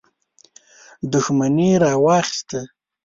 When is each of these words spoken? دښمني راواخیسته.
دښمني 1.11 1.69
راواخیسته. 1.83 2.59